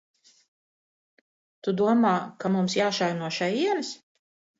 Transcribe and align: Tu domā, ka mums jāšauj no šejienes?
Tu 1.67 1.73
domā, 1.81 2.13
ka 2.45 2.51
mums 2.55 2.77
jāšauj 2.79 3.13
no 3.21 3.29
šejienes? 3.37 3.93